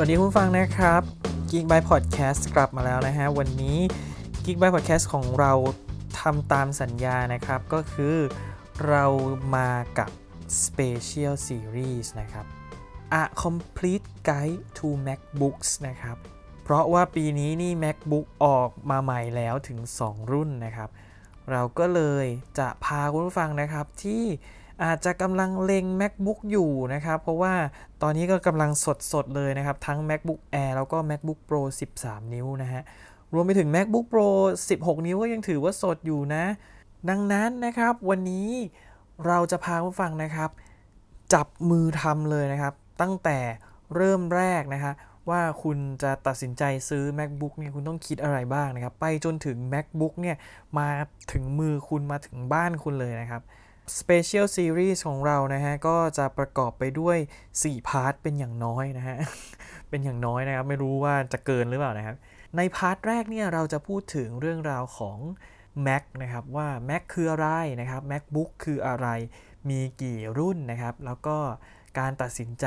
[0.00, 1.02] วัสดีคุณฟังนะครับ
[1.50, 3.78] Geek by Podcast กลับมาแล้วนะฮะ วันนี้
[4.44, 5.52] Geek by Podcast ของเรา
[6.20, 8.16] ทำตามสัญญานะครับ ก็คือ
[8.88, 9.04] เรา
[9.56, 10.10] มากับ
[10.62, 12.46] Special Series นะครับ
[13.22, 16.16] A Complete Guide to MacBooks นะครับ
[16.62, 20.90] เพราะว่าปีนี้นี่ MacBook ออกมาใหม่แล้วถึง 2 รุ่นนะครับ
[21.50, 22.26] เราก็เลย
[22.58, 24.24] จะพาคุณผู้ฟังนะครับที่
[24.84, 27.54] อาจจะกำลังเล็ง MacBook อยู่นะครับ เพราะว่า
[28.02, 28.70] ตอนนี้ก็กำลัง
[29.12, 31.62] สดๆเลยนะครับ ทั้ง MacBook Air แล้วก็ MacBook Pro
[31.98, 32.82] 13 นิ้วนะฮะ
[33.32, 34.28] รวมไปถึง MacBook Pro
[34.68, 36.44] 16 นิ้วก็ยังถือว่าสดอยู่นะ
[37.08, 38.48] ดังนั้นนะครับ วันนี้
[39.26, 40.50] เราจะพาคุณฟังนะครับ
[41.34, 43.38] จับมือทำเลยนะครับ ตั้งแต่
[43.94, 44.92] เริ่มแรกนะฮะ
[45.30, 50.36] ว่าคุณจะตัดสินใจซื้อ MacBook เนี่ยคุณต้องคิดอะไรบ้างนะครับ ไปจนถึง MacBook เนี่ย
[50.78, 50.88] มา
[51.32, 53.42] ถึงมือคุณมาถึงบ้านคุณเลยนะครับ
[53.98, 57.18] Special Series ของเรานะฮะ ก็จะประกอบไปด้วย
[57.52, 59.16] 4 part เป็นอย่างน้อยนะฮะ
[59.88, 62.16] เป็นอย่างน้อยนะครับ ไม่รู้ว่าจะเกินหรือเปล่านะครับ
[62.56, 65.18] ใน part แรกเนี่ย เราจะพูดถึงเรื่องราวของ
[65.86, 67.48] Mac นะครับ ว่า Mac คืออะไร
[67.80, 69.06] นะครับ MacBook คืออะไร
[69.70, 71.36] มีกี่รุ่นนะครับ แล้วก็
[71.98, 72.66] การตัดสินใจ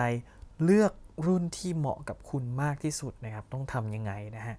[0.64, 0.94] เลือก
[1.28, 4.56] รุ่นที่เหมาะกับคุณมากที่สุดนะครับ ต้องทำยังไงนะฮะ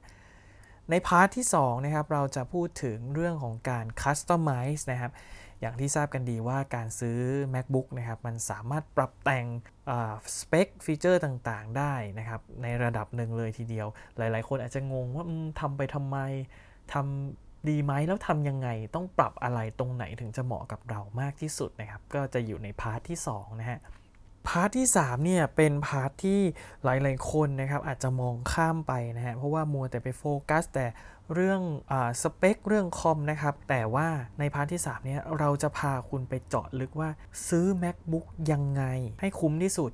[0.91, 5.13] ใน part ที่2นะครับเราจะพูดถึงเรื่องของการ Customize นะครับ
[5.63, 7.19] อย่างที่ทราบกันดีว่าการซื้อ
[7.55, 9.47] MacBook นะครับ มันสามารถปรับแต่ง
[10.39, 13.87] สเปคฟีเจอร์ต่างๆ ได้นะครับ ในระดับหนึ่งเลยทีเดียว
[14.19, 15.25] หลายๆ คนอาจจะงงว่า
[15.61, 16.19] ทำไปทำไม
[16.93, 23.81] ทำดีไหมแล้วทำยังไงต้องปรับอะไรตรงไหนถึงจะเหมาะกับเรามากที่สุดนะครับ ก็จะอยู่ใน part ที่ 2 นะฮะ
[24.49, 26.41] part ที่3เนี่ยเป็น part ที่
[26.85, 30.87] หลาย ๆ คนนะครับอาจจะมองข้ามไปนะฮะเพราะว่ามัวแต่ไปโฟกัส แต่
[31.35, 37.11] เรื่องอสเปค เรื่องคอมนะครับ แต่ว่าใน part ที่3เนี่ยเราจะพาคุณไปเจาะลึกว่า
[37.49, 38.83] ซื้อ MacBook ยังไง
[39.21, 39.93] ให้คุ้มที่สุด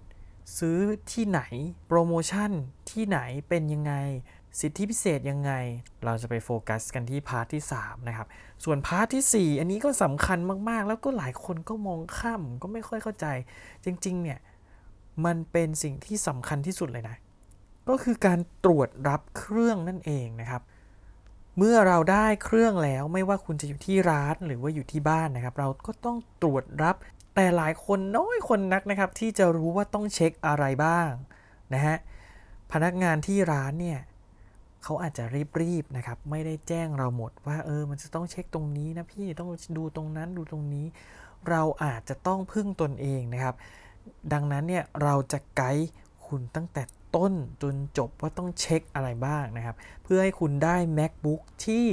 [0.58, 0.78] ซื้อ
[1.12, 1.40] ที่ไหน
[1.88, 2.50] โปรโมชั่น
[2.90, 3.94] ที่ไหนเป็นยังไง
[4.60, 5.52] สิทธิพิเศษยังไง
[6.04, 8.26] เราจะไปโฟกัสกันที่ part ที่ 3 นะครับ
[8.64, 10.38] ส่วน part ที่ 4 อันนี้ก็สำคัญ
[10.68, 13.26] มากๆ แล้วก็หลายคนก็มองข้ามก็ไม่ค่อยเข้าใจ
[13.84, 14.38] จริงๆ เนี่ย
[15.24, 17.16] มันเป็นสิ่งที่สำคัญที่สุดเลยนะ
[17.88, 20.62] ก็คือการตรวจรับเครื่องนั่นเองนะครับ
[21.58, 26.96] เมื่อเราได้เครื่องแล้วไม่ว่าคุณจะอยู่ที่ร้านหรือว่าอยู่ที่บ้านนะครับ เราก็ต้องตรวจรับ
[27.34, 31.10] แต่หลายคนน้อยคนนักนะครับที่จะรู้ว่าต้องเช็คอะไรบ้าง
[31.74, 31.96] นะฮะ
[32.72, 34.00] พนักงานที่ร้านเนี่ย
[34.90, 35.24] เขาอาจจะ
[35.60, 40.86] รีบๆนะครับ ไม่ได้แจ้งเราหมดว่าเออ มันจะต้องเช็คตรงนี้นะพี่ต้องดูตรงนั้นดูตรงนี้
[41.48, 43.54] เราอาจจะต้องพึ่งตนเองนะครับ
[44.32, 45.88] ดังนั้นเนี่ยเราจะไกด์
[46.26, 46.82] คุณตั้งแต่
[47.16, 47.32] ต้น
[47.62, 51.84] จนจบว่าต้องเช็คอะไรบ้างนะครับ เพื่อให้คุณได้ MacBook ที่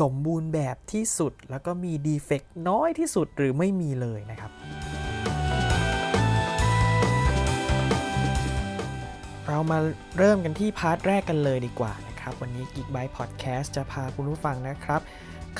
[0.00, 4.50] สมบูรณ์แบบที่สุด แล้วก็มี defect น้อยที่สุดหรือไม่มีเลยนะครับ
[9.48, 9.78] เรามา
[10.18, 11.94] เริ่มกันที่ part แรกกันเลยดีกว่า
[12.24, 15.00] นะครับ วันนี้ Geek by Podcast จะพาคุณผู้ฟังนะครับ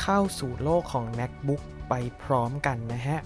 [0.01, 3.19] เข้าสู่โลกของ MacBook ไปพร้อมกันนะฮะ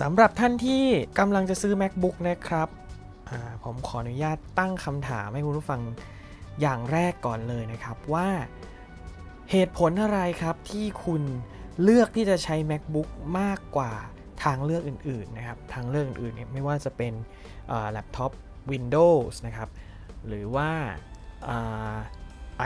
[0.00, 0.84] สำหรับท่านที่
[1.18, 2.68] กำลังจะซื้อ MacBook นะครับ
[3.64, 5.80] ผมขออนุญาตตั้งคำถามให้คุณผู้ฟัง
[6.60, 8.28] อย่างแรกก่อนเลยนะครับว่า
[9.50, 11.22] เหตุผลอะไรครับที่คุณ
[11.82, 13.08] เลือกที่จะใช้ MacBook
[13.40, 13.92] มากกว่า
[14.44, 17.12] ทางเลือกอื่นๆนะครับทางเลือกอื่นๆเนี่ยไม่ว่าจะเป็น
[17.90, 18.32] แล็ปท็อป
[18.70, 19.68] Windows นะครับ
[20.26, 20.70] หรือว่า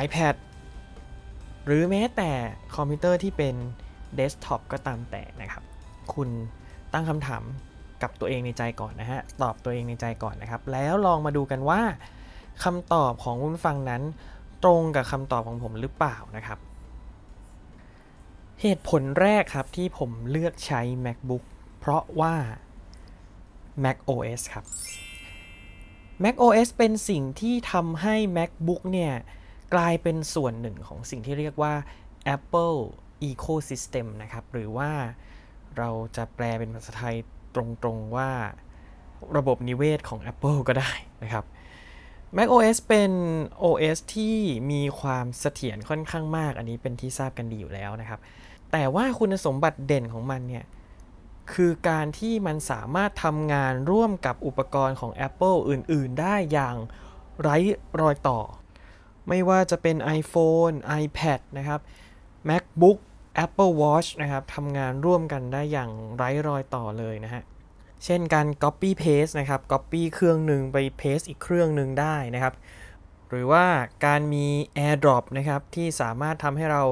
[0.05, 0.34] iPad
[1.66, 2.31] หรือแม้แต่
[2.77, 3.55] คอมพิวเตอร์ที่เป็น
[4.15, 5.65] เดสก์ท็อปก็ตามแต่นะครับ
[6.15, 6.28] คุณ
[6.93, 7.43] ตั้งคำถาม
[8.03, 11.81] กับตัวเองในใจก่อนนะฮะ ตอบตัวเองในใจก่อนนะครับ แล้วลองมาดูกันว่า
[12.65, 14.03] คำตอบของคุณฟังนั้น
[14.65, 16.59] ตรงกับคำตอบของผมหรือเปล่านะครับ
[18.61, 21.44] เหตุผลแรกครับที่ผมเลือกใช้ MacBook
[21.78, 22.34] เพราะว่า
[23.84, 24.65] Mac OS ครับ
[26.22, 29.12] Mac OS เป็นสิ่งที่ทำให้ MacBook เนี่ย
[29.75, 31.75] กลายเป็นส่วนหนึ่งของสิ่งที่เรียกว่า
[32.37, 32.78] Apple
[33.28, 34.91] Ecosystem นะครับ หรือว่า
[35.78, 37.17] เราจะแปลเป็นภาษาไทย
[37.55, 37.56] ต
[37.87, 38.31] รงๆว่า
[39.37, 40.93] ระบบนิเวศของ Apple ก็ได้
[41.23, 41.44] นะครับ
[42.37, 43.12] Mac OS เป็น
[43.62, 44.37] OS ที่
[44.70, 48.20] มีความเสถียรค่อนข้างมาก อันนี้เป็นที่ทราบกันดีอยู่แล้วนะครับ
[48.73, 50.64] แต่ว่าคุณสมบัติเด่นของมันเนี่ย
[51.53, 56.77] คือการที่มันสามารถทำงานร่วมกับอุปกรณ์ของ Apple อื่น ๆ ได้อย่าง
[57.43, 57.56] ไร้
[58.00, 58.41] รอยต่อ
[59.29, 61.81] ไม่ว่าจะเป็น iPhone iPad นะครับ
[62.49, 62.99] MacBook
[63.44, 67.43] Apple Watch นะครับทำงานร่วมกันได้อย่างไร้รอยต่อเลยนะฮะ
[68.05, 72.55] เช่นการ copy paste นะครับ copy เครื่องหนึ่งไป paste อีกเครื่องหนึ่งได้นะครับ
[73.29, 73.65] หรือว่า
[74.06, 74.47] การมี
[74.79, 76.83] AirDrop นะครับ ที่สามารถทำให้เรา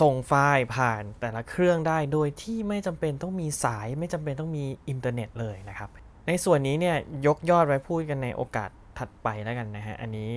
[0.00, 5.90] ส่งไฟล์ผ่านแต่ละเครื่องได้โดยที่ไม่จำเป็นต้องมีสายไม่จำเป็นต้องมีอินเทอร์เน็ตเลยนะครับ
[6.26, 6.96] ในส่วนนี้เนี่ย
[7.26, 10.30] ยกยอดไว้พูดกันในโอกาสถัดไปแล้วกันนะฮะอันนี้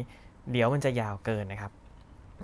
[0.51, 1.71] เดี๋ยวมันจะยาวเกินนะครับ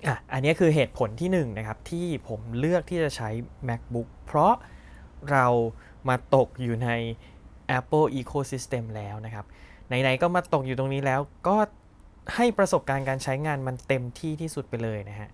[0.07, 3.29] อะอันนี้คือเหตุผลที่1นนะครับที่ผมเลือกที่จะใช้
[3.67, 4.53] macbook เพราะ
[5.31, 5.45] เรา
[6.09, 6.89] มาตกอยู่ใน
[7.77, 9.45] Apple Ecosystem แล้วนะครับ
[9.87, 11.57] ไหนๆก็มาตกอยู่ตรงนี้แล้วก็
[12.35, 15.29] ให้ประสบการณ์การใช้งานมันเต็มที่ที่สุดไปเลยนะฮะ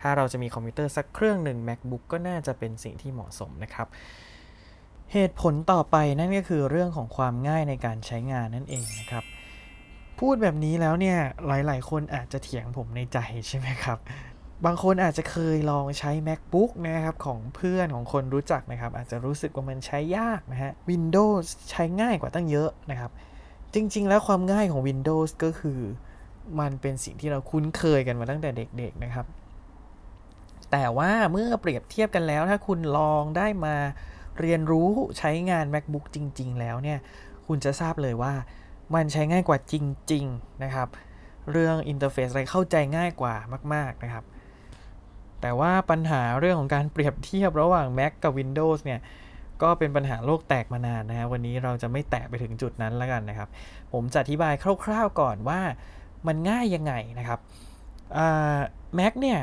[0.00, 3.88] ถ้าเราจะมีคอมพิวเตอร์สักเครื่องหนึ่ง macbook ก็น่าจะเป็นสิ่งที่เหมาะสมนะครับ
[5.12, 9.24] เหตุผลต่อไปนั่นก็คือเรื่องของความง่ายในการใช้งานนั่นเองนะครับ
[10.18, 13.18] พูดแบบนี้แล้วเนี่ยหลายๆ คนอาจจะเถียงผมในใจ
[13.48, 13.98] ใช่ไหมครับ
[14.64, 23.10] บางคนอาจจะเคยลองใช้ macbook นะครับ ของเพื่อนของคนรู้จักนะครับ อาจจะรู้สึกว่ามันใช้ยากนะฮะ Windows ใช้ง่ายกว่าตั้งเยอะนะครับ
[23.74, 25.80] จริง ๆ แล้วความง่ายของ Windows ก็คือ
[26.60, 29.26] มันเป็นสิ่งที่เราคุ้นเคยกันมาตั้งแต่เด็ก ๆ นะครับ
[30.72, 33.76] แต่ว่าเมื่อเปรียบเทียบกันแล้วถ้าคุณลองได้มา
[34.40, 36.98] เรียนรู้ใช้งาน macbook จริง ๆ แล้วเนี่ย
[37.46, 38.32] คุณจะทราบเลยว่า
[38.94, 39.74] มันใช้ง่ายกว่าจ
[40.12, 40.88] ริง ๆ นะครับ
[41.50, 43.34] เรื่อง interface อะไรเข้าใจง่ายกว่า
[43.74, 44.24] มาก ๆ นะครับ
[45.40, 49.00] แต่ว่าปัญหาเรื่องของการเปรียบเทียบระหว่าง Mac กับ Windows เนี่ย
[49.62, 53.48] ก็เป็นปัญหาโลกแตกมานานนะฮะวันนี้เราจะไม่แตะไปถึงจุดนั้นแล้วกันนะครับ
[53.92, 55.60] ผมจะอธิบายคร่าวๆก่อนว่า
[56.26, 57.38] มันง่ายยังไงนะครับ
[58.96, 59.38] แม็กเนี่ย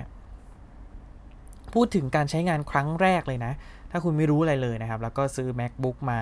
[1.74, 3.54] พูดถึงการใช้งานครั้งแรกเลยนะ
[3.92, 6.20] ถ้าคุณไม่รู้อะไรเลยนะครับ แล้วก็ซื้อ macbook มา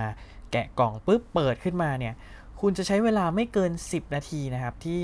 [0.52, 2.14] แกะกล่องปุ๊บเปิดขึ้นมาเนี่ย
[2.60, 5.02] คุณจะใช้เวลาไม่เกิน 10 นาทีนะครับ ที่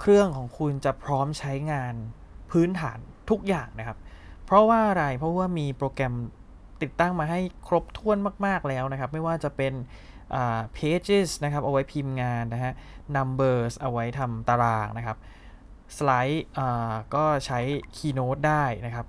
[0.00, 1.94] เครื่องของคุณจะพร้อมใช้งาน
[2.50, 2.98] พื้นฐาน
[3.30, 3.98] ทุกอย่างนะครับ
[4.44, 6.14] เพราะว่าอะไร เพราะว่ามีโปรแกรม
[6.82, 9.72] ติดตั้งมาให้ครบถ้วนมาก ๆ แล้วนะครับ ไม่ว่าจะเป็น
[10.76, 12.72] pages นะครับ เอาไว้พิมพ์งานนะฮะ
[13.16, 15.16] numbers เอาไว้ทำตารางนะครับ
[15.96, 16.38] slide
[17.14, 17.60] ก็ใช้
[17.96, 19.06] keynote ได้นะครับ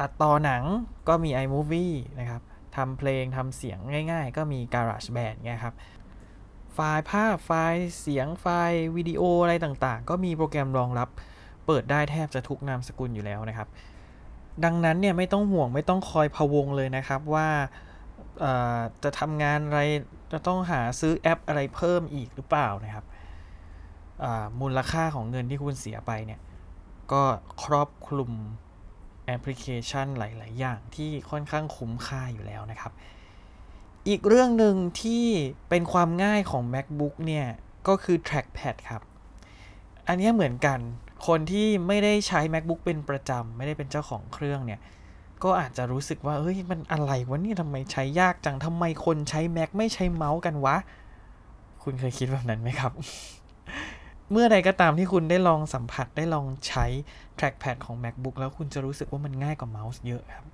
[0.00, 0.62] ตัดต่อหนัง
[1.08, 2.42] ก็มี iMovie นะครับ
[2.76, 3.78] ทำเพลงทำเสียง
[4.10, 5.74] ง่ายๆ ก็มี GarageBand เงี้ยครับ
[6.74, 11.08] ไฟล์ภาพไฟล์เสียงไฟล์วิดีโออะไรต่างๆ ก็มีโปรแกรมรองรับ
[11.66, 13.68] เปิดได้แทบจะทุกนามสกุลอยู่แล้วนะครับ
[14.64, 17.48] ดังนั้นเนี่ยไม่ต้องห่วงไม่ต้องคอยพะวงเลยนะครับว่า
[19.04, 19.80] จะทำงานอะไร
[20.32, 23.04] จะต้องหาซื้อแอปอะไรเพิ่มอีกหรือเปล่านะครับ
[24.60, 26.40] มูลค่าของเงินที่คุณเสียไปเนี่ย
[27.12, 27.22] ก็
[27.62, 28.32] ครอบคลุม
[29.26, 32.92] แอปพลิเคชันหลาย ๆ อย่างที่ค่อนข้างคุ้มค่าอยู่แล้วนะครับ
[34.08, 35.24] อีกเรื่องหนึ่งที่
[35.68, 37.46] เป็นความง่ายของ macbook เนี่ย
[37.88, 39.02] ก็คือ trackpad ครับ
[40.08, 40.78] อันนี้เหมือนกัน
[41.26, 44.80] คนที่ไม่ได้ใช้ macbook เป็นประจำ ไม่ได้เป็นเจ้าของเครื่องเนี่ย
[45.44, 50.76] ก็อาจจะรู้สึกว่า เฮ้ย มันอะไรวะนี่ทำไมใช้ยากจังทำไมคนใช้ Mac ไม่ใช้เมาส์กันวะ
[51.82, 52.92] คุณเคยคิดแบบนั้นไหมครับ
[54.30, 56.84] เมื่อใดก็ตามที่คุณได้ลองสัมผัสได้ลองใช้
[57.38, 60.46] trackpad ของ macbook แล้วคุณจะรู้สึกว่ามันง่ายกว่าเมาส์เยอะครับ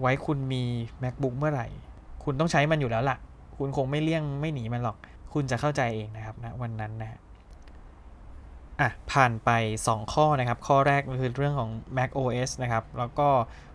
[0.00, 0.62] ไว้คุณมี
[1.02, 1.68] macbook เมื่อไหร่
[2.24, 3.18] คุณต้องใช้มันอยู่แล้วล่ะ
[3.56, 4.96] คุณคงไม่เลี่ยงไม่หนีมันหรอก
[5.32, 7.18] คุณจะเข้าใจเองนะครับนะวันนั้นนะ
[8.80, 9.50] อะผ่านไป
[9.84, 13.28] 2 ข้อนะครับ ข้อแรกคือเรื่องของ Mac OS นะครับ แล้วก็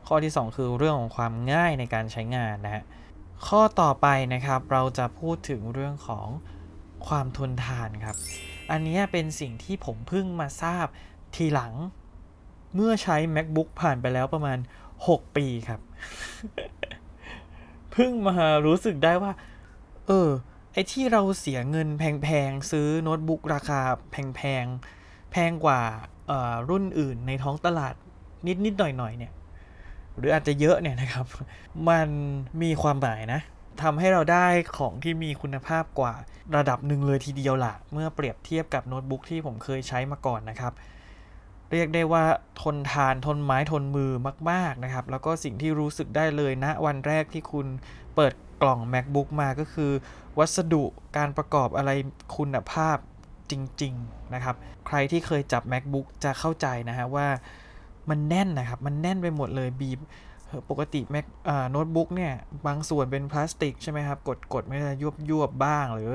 [0.08, 2.84] ข้อที่ 2 คือเรื่องของความง่ายในการใช้งานนะฮะ
[3.48, 6.28] ข้อต่อไปนะครับ เราจะพูดถึงเรื่องของ
[7.08, 8.16] ความทนทานครับ
[8.72, 10.86] อันนี้เป็นสิ่งที่ผมเพิ่งมาทราบ
[11.36, 11.74] ทีหลัง
[12.76, 14.58] เมื่อใช้ macbook ผ่านไปแล้วประมาณ
[14.98, 15.82] 6 ปีครับ
[17.92, 19.32] เพิ่งมารู้สึกได้ว่า
[20.08, 20.30] เออ
[20.74, 23.80] ไอที่เราเสียเงินแพงๆ ซื้อโน้ตบุ๊กราคา
[24.12, 25.82] แพงๆ แพงกว่า
[26.70, 27.94] รุ่นอื่นในท้องตลาด
[28.66, 29.34] นิดๆ หน่อยๆ เนี่ย
[30.18, 31.26] หรืออาจจะเยอะเนี่ยนะครับ
[31.90, 32.08] มัน
[32.62, 33.42] มีความหมายนะ
[33.82, 34.48] ทำให้เราได้
[34.78, 36.14] ของที่มีคุณภาพกว่า
[36.56, 40.74] ระดับหนึ่งเลยทีเดียวล่ะ เมื่อเปรียบเทียบกับโน้ตบุ๊กที่ผมเคยใช้มาก่อนนะครับ
[41.72, 42.24] เรียกได้ว่า
[42.62, 44.12] ทนทานทนไม้ทนมือ
[44.52, 47.68] มาก ๆนะครับ แล้วก็สิ่งที่รู้สึกได้เลยนะวันแรกที่คุณ
[48.16, 49.92] เปิดกล่อง macbook มาก็คือ
[50.40, 50.84] วัสดุ
[51.18, 51.92] การประกอบอะไร
[52.38, 52.98] คุณภาพ
[53.52, 54.56] จริง ๆ นะครับ
[54.88, 57.28] ใครที่เคยจับ macbook จะเข้าใจนะฮะว่า
[58.10, 60.00] มันแน่นนะครับ มันแน่นไปหมดเลยบีบ
[60.70, 61.26] ปกติ Mac
[61.72, 62.34] โน้ตบุ๊กเนี่ย
[62.68, 66.12] บางส่วนเป็นพลาสติกใช่ไหมครับ กดกดไม่ได้ยุบยุบบ้าง หรือ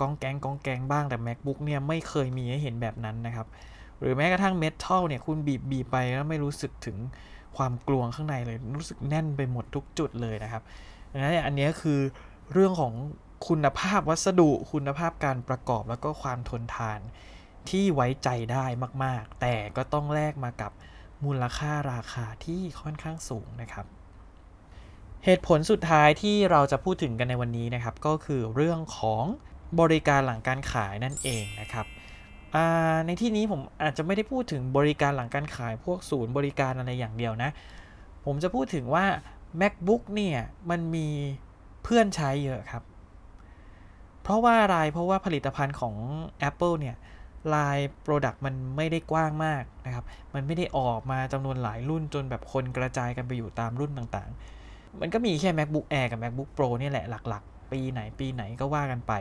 [0.00, 3.46] กองแกงกองแกงบ้างแต่ macbook เนี่ยไม่เคยมีให้เห็นแบบนั้นนะครับ
[4.00, 6.96] หรือแม้กระทั่งเมทัลเนี่ยคุณบีบบีไปแล้วไม่รู้สึกถึง
[7.56, 10.62] ความกลวงข้างในเลยรู้สึกแน่นไปหมดทุกจุดเลยนะครับ
[11.12, 12.00] ดังนั้นอันนี้คือ
[12.52, 12.92] เรื่องของ
[13.48, 17.00] คุณภาพวัสดุคุณภาพการประกอบแล้วก็ความทนทาน
[17.68, 18.64] ที่ไว้ใจได้
[19.04, 20.72] มาก ๆ แต่ก็ต้องแลกมากับ
[21.24, 23.86] มูลค่าราคาที่ค่อนข้างสูงนะครับ
[25.24, 29.24] เหตุผลสุดท้ายที่เราจะพูดถึงกันในวันนี้นะครับ ก็คือเรื่องของ
[29.80, 31.86] บริการหลังการขายนั่นเองนะครับ
[33.06, 37.50] ในที่นี้ผมอาจจะไม่ได้พูดถึงบริการหลังการขายพวกศูนย์บริการอะไรอย่างเดียวนะ
[38.24, 39.04] ผมจะพูดถึงว่า
[39.60, 40.38] macbook เนี่ย
[40.70, 41.08] มันมี
[41.82, 42.82] เพื่อนใช้เยอะครับ
[44.22, 45.94] เพราะว่าอะไรเพราะว่าผลิตภัณฑ์ของ
[46.48, 46.96] Apple เนี่ย
[47.54, 50.04] ลายโปรดักต์มันไม่ได้กว้างมากนะครับ
[50.34, 59.12] มันไม่ได้ออกมาจำนวนหลายรุ่นจนแบบคนกระจายกันไปอยู่ตามรุ่นต่างๆ มันก็มีแค่ MacBook Air กับ MacBook Pro นี่แหละหลักๆ ปีไหนปีไหนก็ว่ากันไป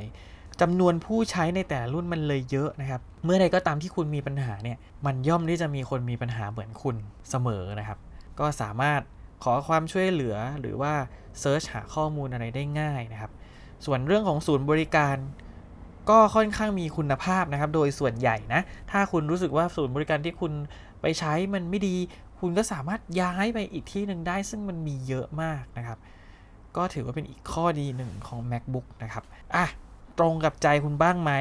[0.61, 6.95] จำนวนผู้ใช้ในแต่รุ่นมันเลยเยอะนะครับ เมื่อใดก็ตามที่คุณมีปัญหาเนี่ย มันย่อมที่จะมีคนมีปัญหาเหมือนคุณ
[7.29, 7.99] เสมอนะครับ
[8.39, 9.01] ก็สามารถ
[9.43, 10.93] ขอความช่วยเหลือหรือว่า
[11.39, 13.31] เซิร์ชหาข้อมูลอะไรได้ง่ายนะครับ
[13.85, 15.15] ส่วนเรื่องของศูนย์บริการ
[16.09, 18.61] ก็ค่อนข้างมีคุณภาพนะครับ โดยส่วนใหญ่นะ
[18.91, 20.51] ถ้าคุณรู้สึกว่าศูนย์บริการที่คุณ
[21.01, 21.95] ไปใช้มันไม่ดี
[22.39, 25.97] คุณก็สามารถย้ายไปอีกที่หนึ่งได้ ซึ่งมันมีเยอะมากนะครับ
[26.77, 29.23] ก็ถือว่าเป็นอีกข้อดีหนึ่งของ macbook นะครับ
[29.55, 29.65] อะ
[30.19, 31.31] ตรงกับใจคุณบ้างไหม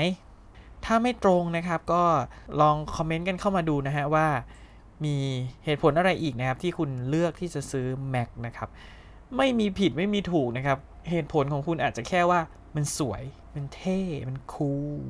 [0.84, 2.02] ถ้าไม่ตรงนะครับ ก็
[2.60, 4.26] ลองคอมเมนต์กันเข้ามาดูนะฮะว่า
[5.04, 5.16] มี
[5.64, 8.68] เหตุผลอะไรอีกนะครับ ที่คุณเลือกที่จะซื้อ Mac นะครับ
[9.36, 10.78] ไม่มีผิดไม่มีถูกนะครับ
[11.10, 12.40] เหตุผลของคุณอาจจะแค่ว่า
[12.74, 13.22] มันสวย
[13.56, 15.00] มันเท่ มันคูล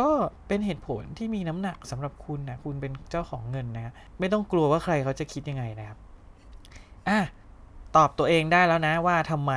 [0.00, 0.10] ก็
[0.48, 5.98] เป็นเหตุผลที่มีน้ำหนักสำหรับคุณนะ คุณเป็นเจ้าของเงินนะไม่ต้องกลัวว่าใครเขาจะคิดยังไงนะครับ
[7.08, 7.20] อะ
[7.96, 9.52] ตอบตัวเองได้แล้วนะว่าทำไม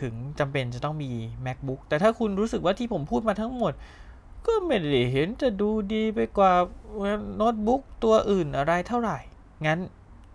[0.00, 1.10] ถึงจำเป็นจะต้องมี
[1.46, 3.72] macbook แต่ถ้าคุณรู้สึกว่าที่ผมพูดมาทั้งหมด
[4.46, 6.52] ก็ไม่ได้เห็นจะดูดีไปกว่า
[7.36, 9.18] โน้ตบุ๊กตัวอื่นอะไรเท่าไหร่
[9.66, 9.78] งั้น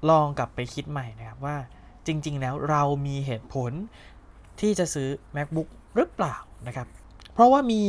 [0.09, 1.57] ลองกลับไปคิดใหม่นะครับว่า
[2.07, 3.71] จริง ๆ แล้วเรามีเหตุผล
[4.59, 6.35] ที่จะซื้อ macbook หรือเปล่า
[6.67, 6.87] นะครับ
[7.37, 7.81] เพราะว่ามี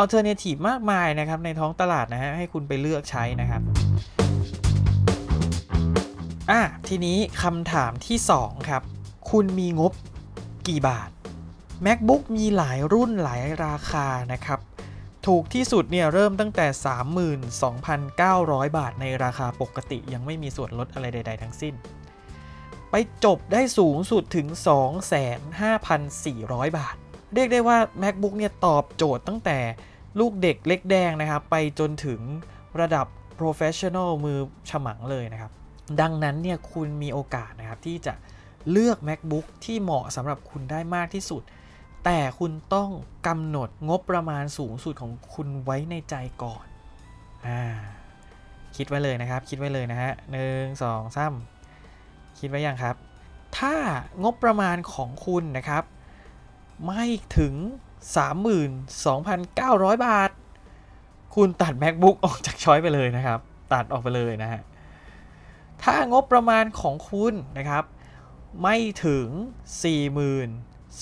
[0.00, 3.62] alternative มากมายนะครับในท้องตลาดนะฮะให้คุณไปเลือกใช้นะครับ
[6.50, 8.82] อะทีนี้คำถามที่ 2 ครับ
[9.30, 9.92] คุณมีงบ
[10.68, 11.10] กี่บาท
[11.86, 14.60] MacBook มีหลายรุ่นหลายราคานะครับ
[15.26, 16.66] ถูกที่สุดเนี่ยเริ่มตั้งแต่
[18.66, 21.74] 32,900 บาทในราคาปกติยังไม่มีส่วนลดอะไรใด ๆ ทั้งสิ้น
[22.90, 22.94] ไป
[23.24, 24.46] จบได้สูงสุดถึง
[25.42, 26.96] 25,400 บาท
[27.34, 29.58] เรียกได้ว่า MacBook เนี่ยตอบโจทย์ตั้งแต่
[30.20, 32.20] ลูกเด็กเล็กแดงนะครับ ไปจนถึง
[32.80, 33.06] ระดับ
[33.40, 34.38] Professional มือ
[34.70, 35.52] ฉมังเลยนะครับ
[36.00, 38.14] ดังนั้นเนี่ยคุณมีโอกาสนะครับที่จะ
[38.70, 41.42] เลือก macbook ที่เหมาะสำหรับคุณได้มากที่สุด
[42.04, 42.90] แต่คุณต้อง
[43.26, 46.66] กำหนดงบประมาณสูงสุดของคุณไว้ในใจก่อน
[47.46, 47.62] อ่า
[48.76, 51.34] คิดไว้เลยนะครับ คิดไว้เลยนะฮะหนึ่งสองสาม
[52.38, 52.96] คิดไว้ยังครับ
[53.58, 53.74] ถ้า
[54.22, 55.84] งบประมาณของคุณนะครับ
[56.86, 57.04] ไม่
[57.38, 57.54] ถึง
[58.80, 60.30] 32,900 บาท
[61.34, 63.40] คุณตัด macbook ออกจากช้อยไปเลยนะครับ
[63.72, 64.60] ตัดออกไปเลยนะฮะ
[65.82, 67.84] ถ้างบประมาณของคุณนะครับ
[68.62, 69.26] ไม่ถึง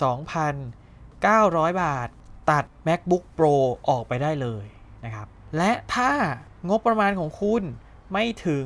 [0.08, 2.08] 42,900 บาท
[2.50, 3.56] ตัด MacBook Pro
[3.88, 4.66] ออกไปได้เลย
[5.04, 6.10] นะครับ และถ้า
[6.68, 7.62] งบประมาณของคุณ
[8.12, 8.64] ไม่ถึง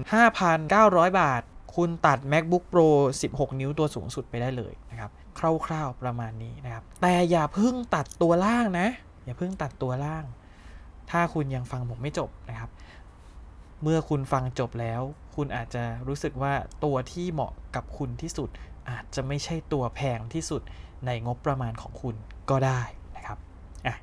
[0.00, 1.42] 75,900 บาท
[1.76, 2.88] คุณตัด MacBook Pro
[3.26, 5.40] 16 นิ้วตัวสูงสุดไปได้เลยนะครับ ค
[5.72, 8.88] ร่าวๆประมาณนี้นะครับ แต่อย่าเพิ่งตัดตัวล่างนะ
[9.24, 10.24] อย่าเพิ่งตัดตัวล่าง
[11.10, 12.70] ถ้าคุณยังฟังผมไม่จบนะครับ
[13.82, 15.00] เมื่อคุณฟังจบแล้ว
[15.36, 16.52] คุณอาจจะรู้สึกว่า
[16.84, 18.48] ตัวที่เหมาะกับคุณที่สุด
[18.90, 20.62] อาจจะไม่ใช่ตัวแพงที่สุด
[21.06, 22.14] ในงบประมาณของคุณ
[22.50, 22.80] ก็ได้
[23.16, 23.38] นะครับ
[23.86, 23.96] อะ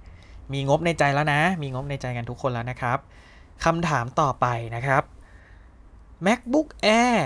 [0.54, 3.00] มีงบในใจแล้วนะ มีงบในใจกันทุกคนแล้วนะครับ
[3.66, 5.04] คำถามต่อไปนะครับ
[6.25, 6.68] MacBook
[7.02, 7.20] Air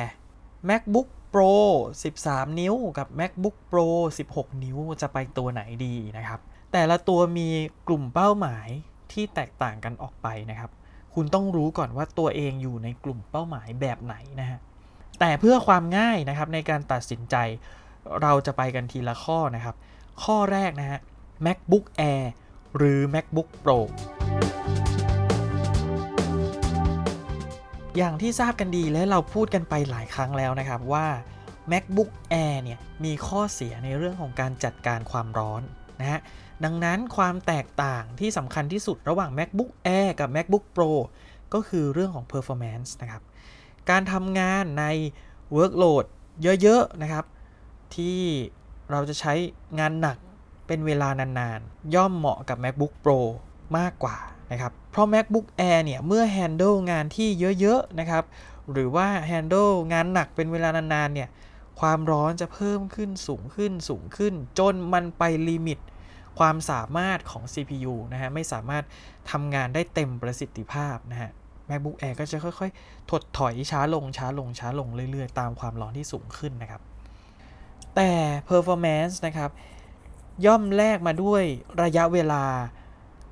[0.70, 1.54] MacBook Pro
[2.14, 3.88] 13 นิ้วกับ MacBook Pro
[4.28, 6.40] 16 นิ้วจะไปตัวไหนดีนะครับ
[6.72, 7.50] แต่ละตัวมี
[7.88, 8.68] กลุ่มเป้าหมาย
[9.12, 10.72] ที่แตกต่างกันออกไปนะครับ
[11.14, 14.60] คุณต้องรู้ก่อนว่าตัวเองอยู่ในกลุ่มเป้าหมายแบบไหนนะฮะ
[15.20, 17.36] แต่เพื่อความง่ายนะครับในการตัดสินใจ
[18.22, 19.76] เราจะไปกันทีละข้อนะครับ
[20.24, 21.00] ข้อแรกนะฮะ
[21.46, 22.24] MacBook Air
[22.78, 23.80] หรือ MacBook Pro
[27.98, 31.08] อย่างที่ทราบกันดีและเราพูดกันไปหลายครั้งแล้วนะครับว่า
[31.72, 32.10] MacBook
[32.44, 35.62] Air เนี่ยมีข้อเสียในเรื่องของการจัดการความร้อน
[36.01, 36.20] นะฮะ
[36.63, 40.92] ดังนั้นความแตกต่างที่สำคัญที่สุดระหว่าง MacBook Air กับ MacBook Pro
[41.54, 43.24] ก็คือเรื่องของ performance นะครับ
[43.89, 44.86] การทำงานใน
[45.56, 46.06] workload
[46.62, 47.25] เยอะ ๆ นะครับ
[47.96, 48.22] ที่
[48.92, 49.34] เราจะใช้
[49.80, 50.18] งานหนัก
[50.68, 53.20] เป็นเวลานาน ๆ ย่อมเหมาะกับ MacBook Pro
[53.77, 54.18] มากกว่า
[54.51, 57.27] นะครับ เพราะ MacBook Air เนี่ย เมื่อ handle งานที่
[57.60, 58.24] เยอะๆนะครับ
[58.72, 61.30] หรือว่า handle งานหนักเป็นเวลานานๆเนี่ย
[61.80, 65.80] ความร้อนจะเพิ่มขึ้นสูงขึ้นสูงขึ้น จนมันไปลิมิต
[66.39, 68.84] ความสามารถของ CPU นะฮะ ไม่สามารถ
[69.32, 71.32] ทำงานได้เต็มประสิทธิภาพนะฮะ
[71.70, 76.82] MacBook Air ก็จะค่อยๆ ถดถอยช้าลงช้าลงช้าลงเรื่อยๆ ตามความร้อนที่สูงขึ้นนะครับ
[77.96, 78.12] แต่
[78.50, 79.50] performance นะครับ
[80.46, 81.44] ย่อมแลกมาด้วย
[81.84, 82.44] ระยะเวลา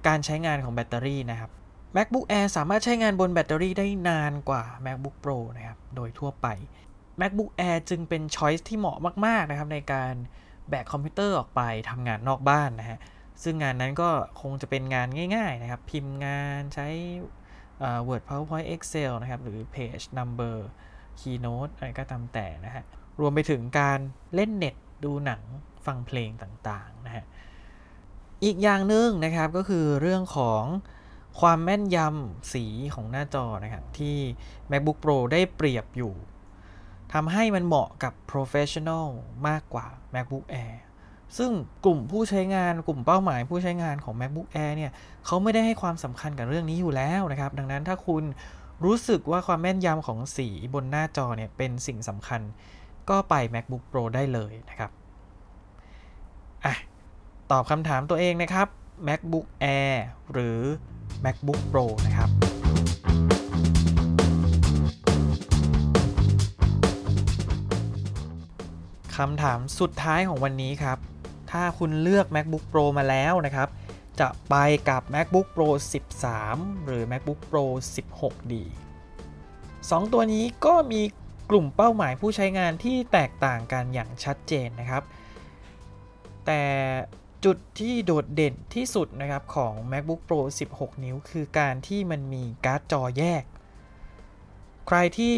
[0.08, 1.52] การใช้งานของแบตเตอรี่นะครับ
[1.96, 6.48] MacBook Air สามารถใช้งานบนแบตเตอรี่ได้นานกว่า MacBook Pro นะครับ โดยทั่วไป
[7.22, 10.14] MacBook Air จึงเป็น choice ที่เหมาะมาก ๆ นะครับ ในการ
[10.70, 13.00] แบกคอมพิวเตอร์ออกไปทำงานนอกบ้านนะฮะ
[13.44, 14.10] ซึ่งงานนั้นก็
[14.42, 16.88] คงจะเป็นงานง่าย ๆ นะครับ พิมพ์งานใช้
[18.08, 20.56] Word PowerPoint Excel นะครับ หรือ Page Number
[21.20, 22.84] Keynote อะไรก็ตามแต่นะฮะ
[23.20, 24.00] รวมไปถึงการ
[24.36, 25.42] เล่นเน็ต ดูหนัง
[25.86, 27.24] ฟังเพลงต่าง ๆ นะฮะ
[28.44, 30.64] อีกอย่างหนึ่งนะครับก็คือเรื่องของ
[31.40, 34.18] ความแม่นยำสีของหน้าจอนะครับ ที่
[34.72, 36.14] MacBook Pro ได้เปรียบอยู่
[37.14, 39.08] ทำให้มันเหมาะกับ Professional
[39.48, 40.76] มากกว่า MacBook Air
[41.38, 41.52] ซึ่ง
[41.86, 44.92] กลุ่มผู้ใช้งานกลุ่มเป้าหมายผู้ใช้งานของ MacBook Air เนี่ย
[45.26, 48.24] เขาไม่ได้ให้ความสำคัญกับเรื่องนี้อยู่แล้วนะครับ ดังนั้นถ้าคุณ
[48.86, 52.42] รู้สึกว่าความแม่นยำของสีบนหน้าจอเนี่ยเป็นสิ่งสำคัญ
[53.10, 54.92] ก็ไป MacBook Pro ได้เลยนะครับ
[56.66, 56.76] อะ
[57.52, 58.68] ตอบคำถามตัวเองนะครับ
[59.08, 59.96] MacBook Air
[60.32, 60.60] หรือ
[61.26, 62.30] MacBook Pro นะครับ
[69.16, 70.98] คำถามสุดท้ายของวันนี้ครับ
[71.52, 73.70] ถ้าคุณเลือก MacBook Pro มาแล้วนะครับ
[74.20, 74.56] จะไป
[74.90, 75.70] กับ MacBook Pro
[76.28, 78.54] 13 หรือ MacBook Pro 16D
[79.34, 81.02] 2 ตัวนี้ก็มี
[81.50, 85.04] กลุ่มเป้าหมายผู้ใช้งานที่แตกต่างกันอย่างชัดเจนนะครับ
[86.46, 86.62] แต่
[87.46, 90.40] จุดที่โดดเด่นที่สุดนะครับของ MacBook Pro
[90.74, 93.44] 16 นิ้ว คือการที่มันมีการ์ดจอแยก
[94.88, 95.36] ใครที่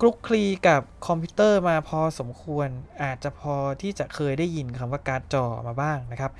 [0.00, 2.68] คลุกคลีกับคอมพิวเตอร์มาพอสมควร
[3.02, 6.32] อาจจะพอที่จะเคยได้ยินคำว่าการ์ดจอมาบ้างนะครับ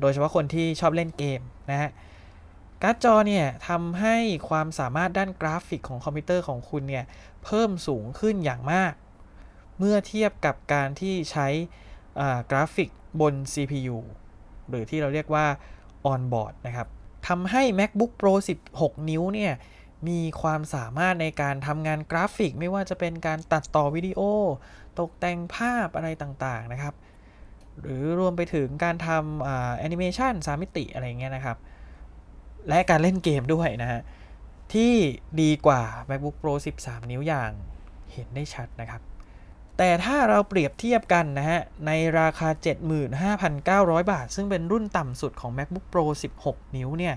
[0.00, 1.40] โดยเฉพาะคนที่ชอบเล่นเกม
[1.70, 1.90] นะฮะ
[2.82, 4.16] การ์ดจอเนี่ยทำให้
[4.48, 7.04] ความสามารถด้านกราฟิกของคอมพิวเตอร์ของคุณเนี่ย
[7.44, 8.92] เพิ่มสูงขึ้นอย่างมาก
[9.78, 11.48] เมื่อเทียบกับการที่ใช้
[12.50, 12.90] กราฟิก
[13.20, 13.98] บน CPU
[14.68, 15.46] หรือที่เราเรียกว่า
[16.12, 16.88] on-board นะครับ
[17.28, 18.32] ทำให้ MacBook Pro
[18.70, 19.52] 16 นิ้วเนี่ย
[20.08, 24.20] มีความสามารถในการทำงานกราฟิก ไม่ว่าจะเป็นการตัดต่อวิดีโอ
[24.98, 26.94] ตกแต่งภาพอะไรต่างๆนะครับ
[27.80, 31.56] หรือรวมไปถึงการทำแอนิเมชันสามิติอะไรเงี้ยนะครับ
[32.68, 34.00] และการเล่นเกมด้วยนะฮะ
[34.72, 34.92] ที่
[35.40, 37.50] ดีกว่า MacBook Pro 13 นิ้วอย่าง
[38.12, 39.02] เห็นได้ชัดนะครับ
[39.78, 42.48] แต่ถ้าเราเปรียบเทียบกันนะฮะ ในราคา
[43.30, 46.04] 75,900 บาท ซึ่งเป็นรุ่นต่ำสุดของ MacBook Pro
[46.42, 47.14] 16 นิ้วเนี่ย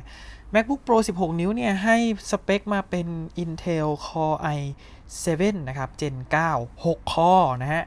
[0.53, 1.97] MacBook Pro 16 นิ้วเนี่ย ให้
[2.29, 3.07] สเปคมาเป็น
[3.43, 7.83] Intel Core i7 นะครับ Gen 9 6 Core นะฮะ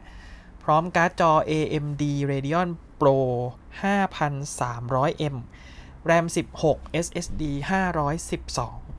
[0.64, 2.68] พร้อมการ์ดจอ AMD Radeon
[3.00, 3.18] Pro
[3.82, 5.36] 5300M
[6.10, 6.26] RAM
[6.60, 7.42] 16 SSD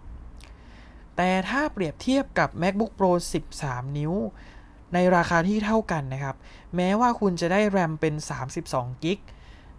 [0.01, 3.11] 512 แต่ถ้าเปรียบเทียบกับ MacBook Pro
[3.55, 4.13] 13 นิ้ว
[4.93, 6.35] ในราคาที่เท่ากันนะครับ
[6.75, 8.15] แม้ว่าคุณจะได้ RAM เป็น
[8.59, 9.19] 32 g b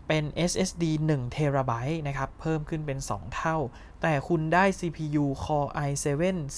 [0.08, 1.38] เป็น SSD 1 t
[1.70, 1.72] b
[2.08, 3.56] นะครับ เพิ่มขึ้นเป็น 2 เท่า
[4.02, 6.06] แต่คุณได้ CPU Core i7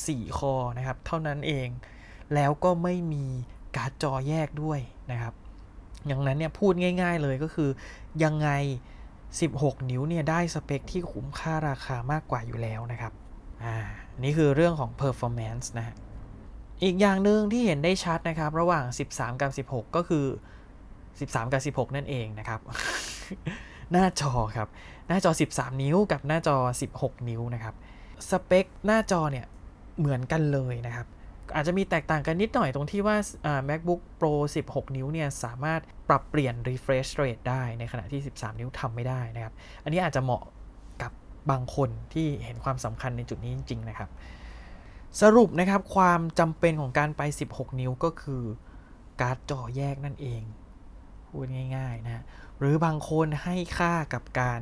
[0.06, 1.68] 4 Core นะครับ เท่านั้นเอง
[2.34, 3.26] แล้วก็ไม่มี
[3.76, 4.80] การ์ดจอแยกด้วย
[5.10, 5.34] นะครับ
[6.06, 7.70] อย่างนั้นเนี่ยพูดง่ายๆเลยก็คือ
[8.24, 8.48] ยังไง
[9.20, 13.12] 16 นิ้วเนี่ยได้สเปคที่คุ้มค่าราคามากกว่าอยู่แล้วนะครับ
[13.64, 13.76] อ่า
[14.22, 15.96] นี่คือเรื่องของ performance นะฮะ
[16.82, 20.24] อีกอย่างหนึ่งที่เห็นได้ชัดนะครับ ระหว่าง 13 กับ 16 ก็คือ
[20.88, 22.60] 13 กับ 16 นั่นเองนะครับ
[23.92, 24.68] หน้าจอครับ
[25.08, 26.56] หน้าจอ 13 นิ้วกับหน้าจอ
[26.94, 27.74] 16 นิ้วนะครับ
[28.30, 29.46] สเปคหน้าจอเนี่ย
[29.98, 31.06] เหมือนกันเลยนะครับ
[31.54, 33.16] อาจจะมีแตกต่างกันนิดหน่อยตรงที่ว่า
[33.68, 34.32] MacBook Pro
[34.68, 40.42] 16 นิ้วเนี่ยสามารถปรับเปลี่ยน refresh rate ได้ในขณะที่ 13 นิ้วทำไม่ได้นะครับ อันนี้อาจจะเหมาะ
[41.02, 41.12] กับ
[41.50, 44.10] บางคนที่เห็นความสำคัญในจุดนี้จริง ๆ นะครับ
[45.20, 48.42] สรุปนะครับความจำเป็นของการไป 16 นิ้วก็คือ
[49.20, 50.42] การ์ดจอแยกนั่นเอง
[51.28, 52.22] พูดง่าย ๆนะ
[52.58, 54.60] หรือบางคนให้ค่ากับการ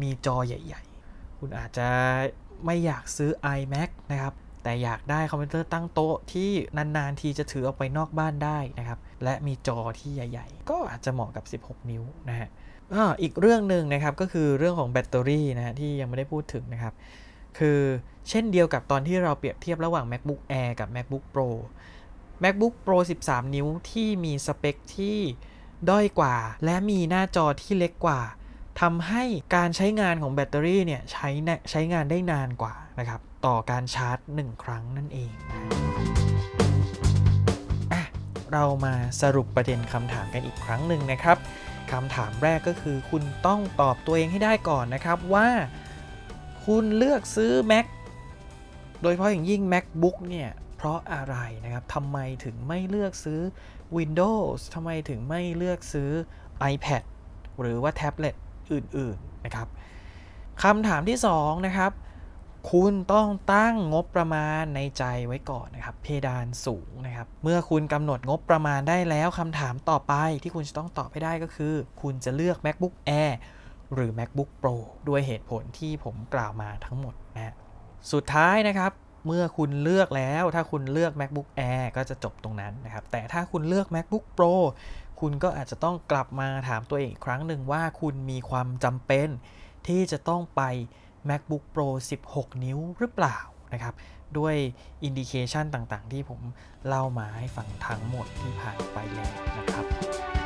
[0.00, 1.88] มีจอใหญ่ ๆ คุณอาจจะ
[2.64, 12.48] ไม่อยากซื้อ iMac นะครับ แต่อยากได้คอมพิวเตอร์ตั้งโต๊ะที่นาน ๆ ทีจะถือออกไปนอกบ้านได้นะครับ และมีจอที่ใหญ่ ๆ ก็อาจจะเหมาะกับ 16 นิ้วนะฮะ
[13.22, 16.94] อีกเรื่องหนึ่งนะครับก็คือเรื่องของแบตเตอรี่นะฮะที่ยังไม่ได้พูดถึงนะครับ
[17.58, 17.80] คือ
[18.28, 21.48] เช่นเดียวกับตอนที่เราเปรียบเทียบระหว่าง MacBook Air กับ MacBook Pro
[22.42, 25.18] MacBook Pro 13 นิ้วที่มีสเปคที่
[25.90, 28.20] ด้อยกว่า และมีหน้าจอที่เล็กกว่า
[28.80, 29.22] ทำให้
[29.54, 31.28] การใช้งานของแบตเตอรี่เนี่ยใช้
[31.70, 35.32] ใช้งานได้นานกว่านะครับ ต่อการชาร์จ 1 ครั้งนั่นเอง
[37.92, 38.04] นะ
[38.52, 41.36] เรามาสรุปประเด็นคำถามกันอีกครั้งหนึ่งนะครับ
[41.92, 45.48] คำถามแรกก็คือคุณต้องตอบตัวเองให้ได้ก่อนนะครับว่า
[46.66, 47.86] คุณเลือกซื้อ Mac
[49.02, 53.40] โดยเฉพาะอย่างยิ่ง MacBook เนี่ย เพราะอะไรนะครับทำไมถึงไม่เลือกซื้อ
[53.96, 56.10] Windows ทำไมถึงไม่เลือกซื้อ
[56.72, 57.02] iPad
[57.60, 58.34] หรือว่าแท็บเล็ต
[58.72, 59.68] อื่น ๆ นะครับ
[60.62, 61.92] คำถามที่2นะครับ
[62.72, 73.32] คุณต้องตั้งงบประมาณในใจไว้ก่อนนะครับ เพดานสูงนะครับ เมื่อคุณกำหนดงบประมาณได้แล้วคำถามต่อไปที่คุณจะต้องตอบให้ได้ก็คือ คุณจะเลือก MacBook Air
[73.94, 74.74] หรือ MacBook Pro
[75.08, 77.54] ด้วยเหตุผลที่ผมกล่าวมาทั้งหมดนะฮะ
[78.12, 78.92] สุดท้ายนะครับ
[79.26, 84.54] เมื่อคุณเลือกแล้วถ้าคุณเลือก MacBook Air ก็จะจบตรงนั้นนะครับ แต่ถ้าคุณเลือก MacBook Pro
[85.20, 89.28] คุณก็อาจจะต้องกลับมาถามตัวเองอีกครั้งหนึ่งว่าคุณมีความจำเป็น
[89.86, 90.62] ที่จะต้องไป
[91.28, 91.88] MacBook Pro
[92.26, 93.38] 16 นิ้วหรือเปล่า
[93.72, 93.94] นะครับ
[94.38, 94.54] ด้วย
[95.04, 96.40] indication ต่างๆ ที่ผม
[96.86, 100.45] เล่ามาให้ฟังทั้งหมดที่ผ่านไปแล้วนะครับ ส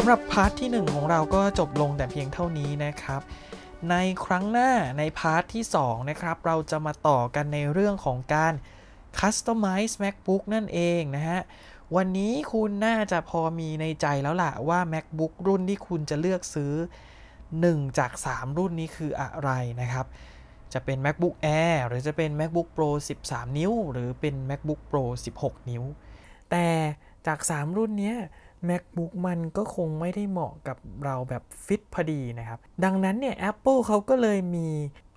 [0.00, 3.22] ำหรับ part ที่ 1 ของเราก็จบลงแต่เพียงเท่านี้นะครับ
[3.90, 8.54] ในครั้งหน้าใน part ที่ 2 นะครับ เราจะมาต่อกันในเรื่องของการ
[9.20, 11.40] Customize MacBook นั่นเองนะฮะ
[11.96, 16.72] วันนี้คุณน่าจะพอมีในใจแล้วล่ะว่า MacBook รุ่นที่คุณจะเลือกซื้อ
[17.36, 20.06] 1 จาก 3 รุ่นนี้คืออะไรนะครับ
[20.72, 22.90] จะเป็น MacBook Air หรือจะเป็น MacBook Pro
[23.24, 25.04] 13 นิ้ว หรือเป็น MacBook Pro
[25.38, 25.84] 16 นิ้ว
[26.50, 26.66] แต่
[27.26, 28.14] จาก 3 รุ่นนี้
[28.68, 34.68] MacBook มันก็คงไม่ได้เหมาะกับเราแบบฟิตพอดีนะครับ ดังนั้นเนี่ย Apple เขาก็เลยมี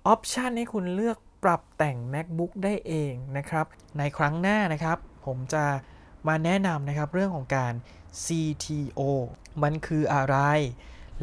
[0.06, 3.66] ออปชันให้คุณเลือกปรับแต่ง MacBook ได้เองนะครับ
[3.98, 5.64] ในครั้งหน้านะครับ ผมจะ
[6.28, 7.72] มาแนะนำนะครับเรื่องของการ
[8.24, 9.00] CTO
[9.62, 10.36] มันคืออะไร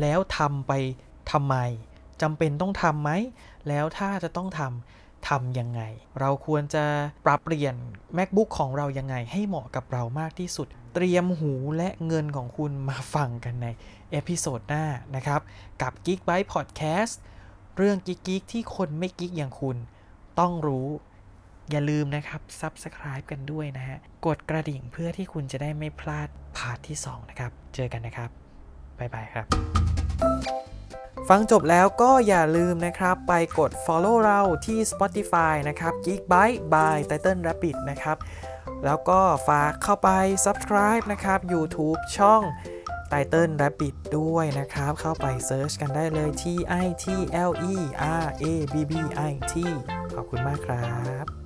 [0.02, 0.72] แล้วทำไป
[1.32, 1.56] ทำไม
[2.22, 3.12] จำเป็นต้องทำไหม
[3.68, 5.82] แล้วถ้าจะต้องทำ ทำยังไง
[6.20, 6.84] เราควรจะ
[7.26, 7.76] ปรับเปลี่ยน
[8.18, 13.68] MacBook ของเรายังไงให้เหมาะกับเรามากที่สุด เตรียมหูและเงินของคุณมาฟังกันใน
[14.12, 15.42] เอพิโซดหน้านะครับ
[15.82, 17.14] กับ Geekbyte Podcast
[17.78, 19.78] เรื่องกิ๊กๆที่คนไม่กิ๊กอย่างคุณ
[20.40, 20.88] ต้องรู้
[21.70, 28.30] อย่าลืมนะครับ Subscribe กันด้วยนะฮะ กดกระดิ่งเพื่อที่คุณจะได้ไม่พลาดพาร์ทที่ 2 นะครับ เจอกันนะครับ
[29.00, 29.79] บ๊ายบายครับ
[31.34, 38.18] ฟังจบแล้วก็อย่าลืมนะครับ ไปกด follow เราที่ Spotify นะครับ Geekbyte by Title Rabbit นะครับ
[38.86, 40.10] แล้วก็ฝากเข้าไป
[40.46, 42.42] subscribe นะครับ YouTube ช่อง
[43.12, 46.44] Title Rabbit ด้วยนะครับ เข้าไป search กันได้เลย T
[46.84, 47.06] I T
[47.50, 47.76] L E
[48.24, 48.94] R A B B
[49.30, 49.54] I T
[50.16, 50.88] ขอบคุณมากครั
[51.24, 51.39] บ